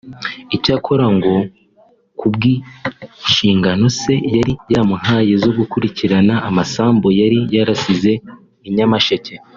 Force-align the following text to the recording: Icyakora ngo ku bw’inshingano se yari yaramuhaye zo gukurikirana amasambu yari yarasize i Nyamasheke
Icyakora 0.55 1.05
ngo 1.15 1.33
ku 2.19 2.25
bw’inshingano 2.33 3.85
se 3.99 4.13
yari 4.35 4.53
yaramuhaye 4.71 5.33
zo 5.43 5.51
gukurikirana 5.57 6.33
amasambu 6.49 7.07
yari 7.19 7.39
yarasize 7.55 8.13
i 8.67 8.69
Nyamasheke 8.75 9.33